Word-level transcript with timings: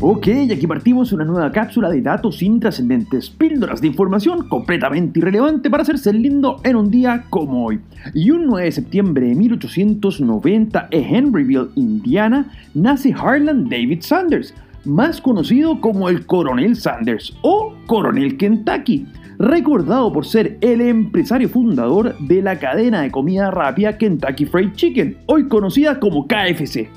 Ok, 0.00 0.28
aquí 0.52 0.64
partimos 0.68 1.12
una 1.12 1.24
nueva 1.24 1.50
cápsula 1.50 1.90
de 1.90 2.00
datos 2.00 2.40
intrascendentes, 2.40 3.30
píldoras 3.30 3.80
de 3.80 3.88
información 3.88 4.48
completamente 4.48 5.18
irrelevante 5.18 5.68
para 5.68 5.82
hacerse 5.82 6.12
lindo 6.12 6.60
en 6.62 6.76
un 6.76 6.88
día 6.88 7.24
como 7.30 7.66
hoy. 7.66 7.80
Y 8.14 8.30
un 8.30 8.46
9 8.46 8.66
de 8.66 8.70
septiembre 8.70 9.26
de 9.26 9.34
1890 9.34 10.88
en 10.92 11.14
Henryville, 11.16 11.70
Indiana, 11.74 12.48
nace 12.74 13.12
Harlan 13.12 13.68
David 13.68 14.02
Sanders, 14.02 14.54
más 14.84 15.20
conocido 15.20 15.80
como 15.80 16.08
el 16.08 16.24
Coronel 16.26 16.76
Sanders 16.76 17.36
o 17.42 17.74
Coronel 17.88 18.36
Kentucky, 18.36 19.04
recordado 19.40 20.12
por 20.12 20.24
ser 20.24 20.58
el 20.60 20.80
empresario 20.80 21.48
fundador 21.48 22.16
de 22.20 22.40
la 22.40 22.56
cadena 22.60 23.00
de 23.00 23.10
comida 23.10 23.50
rápida 23.50 23.98
Kentucky 23.98 24.46
Fried 24.46 24.74
Chicken, 24.74 25.16
hoy 25.26 25.48
conocida 25.48 25.98
como 25.98 26.28
KFC. 26.28 26.88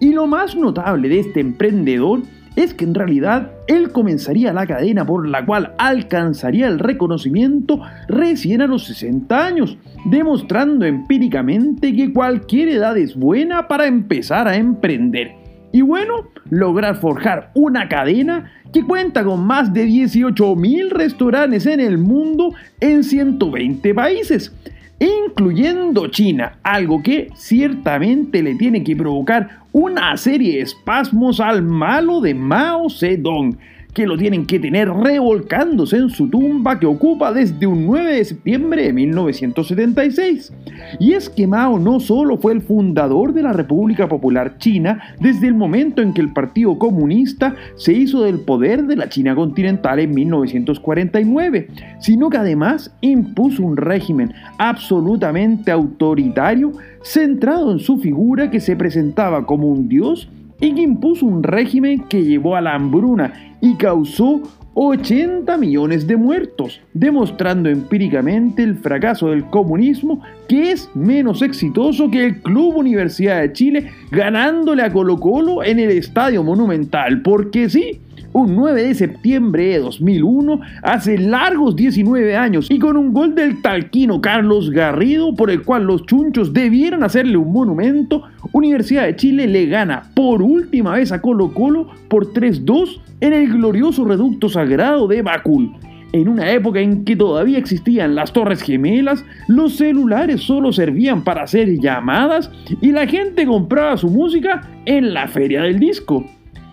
Y 0.00 0.12
lo 0.12 0.26
más 0.26 0.54
notable 0.54 1.08
de 1.08 1.20
este 1.20 1.40
emprendedor 1.40 2.20
es 2.56 2.74
que 2.74 2.84
en 2.84 2.94
realidad 2.94 3.50
él 3.66 3.92
comenzaría 3.92 4.52
la 4.52 4.66
cadena 4.66 5.06
por 5.06 5.26
la 5.28 5.44
cual 5.44 5.74
alcanzaría 5.78 6.68
el 6.68 6.78
reconocimiento 6.78 7.80
recién 8.08 8.60
a 8.60 8.66
los 8.66 8.84
60 8.84 9.46
años, 9.46 9.78
demostrando 10.04 10.84
empíricamente 10.84 11.94
que 11.94 12.12
cualquier 12.12 12.68
edad 12.68 12.96
es 12.96 13.16
buena 13.16 13.68
para 13.68 13.86
empezar 13.86 14.48
a 14.48 14.56
emprender. 14.56 15.32
Y 15.72 15.80
bueno, 15.80 16.28
lograr 16.50 16.96
forjar 16.96 17.50
una 17.54 17.88
cadena 17.88 18.52
que 18.72 18.84
cuenta 18.84 19.24
con 19.24 19.46
más 19.46 19.72
de 19.72 19.86
18.000 19.86 20.90
restaurantes 20.90 21.66
en 21.66 21.80
el 21.80 21.96
mundo 21.96 22.54
en 22.80 23.04
120 23.04 23.94
países 23.94 24.54
incluyendo 25.02 26.08
China, 26.08 26.58
algo 26.62 27.02
que 27.02 27.30
ciertamente 27.34 28.42
le 28.42 28.54
tiene 28.54 28.84
que 28.84 28.96
provocar 28.96 29.62
una 29.72 30.16
serie 30.16 30.56
de 30.56 30.62
espasmos 30.62 31.40
al 31.40 31.62
malo 31.62 32.20
de 32.20 32.34
Mao 32.34 32.88
Zedong, 32.90 33.56
que 33.94 34.06
lo 34.06 34.16
tienen 34.16 34.46
que 34.46 34.58
tener 34.58 34.88
revolcándose 34.88 35.96
en 35.96 36.10
su 36.10 36.28
tumba 36.28 36.78
que 36.78 36.86
ocupa 36.86 37.32
desde 37.32 37.66
un 37.66 37.86
9 37.86 38.14
de 38.14 38.24
septiembre 38.24 38.84
de 38.84 38.92
1976. 38.92 40.52
Y 40.98 41.12
es 41.12 41.28
que 41.28 41.46
Mao 41.46 41.78
no 41.78 42.00
solo 42.00 42.38
fue 42.38 42.52
el 42.52 42.62
fundador 42.62 43.34
de 43.34 43.42
la 43.42 43.52
República 43.52 44.08
Popular 44.08 44.56
China 44.58 45.02
desde 45.20 45.46
el 45.46 45.54
momento 45.54 46.00
en 46.00 46.14
que 46.14 46.22
el 46.22 46.32
Partido 46.32 46.78
Comunista 46.78 47.54
se 47.76 47.92
hizo 47.92 48.22
del 48.22 48.40
poder 48.40 48.84
de 48.84 48.96
la 48.96 49.08
China 49.08 49.34
continental 49.34 50.00
en 50.00 50.14
1949, 50.14 51.68
sino 52.00 52.30
que 52.30 52.38
además 52.38 52.94
impuso 53.00 53.62
un 53.62 53.76
régimen 53.76 54.32
absolutamente 54.58 55.70
autoritario 55.70 56.72
centrado 57.02 57.72
en 57.72 57.78
su 57.78 57.98
figura 57.98 58.50
que 58.50 58.60
se 58.60 58.76
presentaba 58.76 59.44
como 59.44 59.68
un 59.68 59.88
dios 59.88 60.28
y 60.62 60.74
que 60.74 60.80
impuso 60.80 61.26
un 61.26 61.42
régimen 61.42 62.04
que 62.08 62.22
llevó 62.22 62.54
a 62.54 62.60
la 62.60 62.74
hambruna 62.74 63.56
y 63.60 63.74
causó 63.74 64.40
80 64.74 65.56
millones 65.58 66.06
de 66.06 66.16
muertos, 66.16 66.80
demostrando 66.94 67.68
empíricamente 67.68 68.62
el 68.62 68.76
fracaso 68.76 69.28
del 69.28 69.44
comunismo 69.46 70.22
que 70.48 70.70
es 70.70 70.88
menos 70.94 71.42
exitoso 71.42 72.10
que 72.10 72.24
el 72.24 72.42
Club 72.42 72.76
Universidad 72.76 73.40
de 73.40 73.52
Chile 73.52 73.90
ganándole 74.12 74.82
a 74.82 74.92
Colo 74.92 75.18
Colo 75.18 75.64
en 75.64 75.80
el 75.80 75.90
Estadio 75.90 76.44
Monumental, 76.44 77.22
porque 77.22 77.68
sí, 77.68 78.00
un 78.32 78.56
9 78.56 78.82
de 78.82 78.94
septiembre 78.94 79.64
de 79.64 79.78
2001, 79.80 80.60
hace 80.82 81.18
largos 81.18 81.76
19 81.76 82.36
años, 82.36 82.70
y 82.70 82.78
con 82.78 82.96
un 82.96 83.12
gol 83.12 83.34
del 83.34 83.62
talquino 83.62 84.20
Carlos 84.20 84.70
Garrido, 84.70 85.34
por 85.34 85.50
el 85.50 85.62
cual 85.62 85.84
los 85.84 86.06
chunchos 86.06 86.52
debieran 86.52 87.02
hacerle 87.02 87.36
un 87.36 87.52
monumento, 87.52 88.22
Universidad 88.52 89.04
de 89.04 89.16
Chile 89.16 89.46
le 89.46 89.66
gana 89.66 90.10
por 90.14 90.42
última 90.42 90.92
vez 90.92 91.12
a 91.12 91.20
Colo 91.22 91.52
Colo 91.54 91.88
por 92.08 92.32
3-2 92.32 93.00
en 93.20 93.32
el 93.32 93.52
glorioso 93.52 94.04
reducto 94.04 94.48
sagrado 94.48 95.06
de 95.08 95.22
Bacul. 95.22 95.72
En 96.12 96.28
una 96.28 96.50
época 96.50 96.80
en 96.80 97.04
que 97.06 97.16
todavía 97.16 97.58
existían 97.58 98.14
las 98.14 98.34
torres 98.34 98.62
gemelas, 98.62 99.24
los 99.48 99.76
celulares 99.76 100.42
solo 100.42 100.70
servían 100.70 101.24
para 101.24 101.44
hacer 101.44 101.78
llamadas 101.80 102.50
y 102.82 102.92
la 102.92 103.06
gente 103.06 103.46
compraba 103.46 103.96
su 103.96 104.10
música 104.10 104.68
en 104.84 105.14
la 105.14 105.26
feria 105.28 105.62
del 105.62 105.78
disco. 105.78 106.26